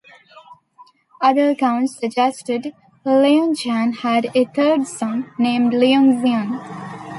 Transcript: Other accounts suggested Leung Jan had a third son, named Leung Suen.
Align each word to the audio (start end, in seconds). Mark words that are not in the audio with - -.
Other 1.21 1.51
accounts 1.51 1.95
suggested 1.95 2.73
Leung 3.05 3.55
Jan 3.55 3.93
had 3.93 4.35
a 4.35 4.45
third 4.45 4.87
son, 4.87 5.31
named 5.37 5.73
Leung 5.73 6.19
Suen. 6.23 6.57